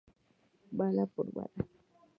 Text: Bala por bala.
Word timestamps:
Bala 0.77 1.05
por 1.13 1.27
bala. 1.35 1.63